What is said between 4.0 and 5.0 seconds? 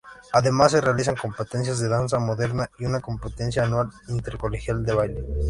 intercolegial de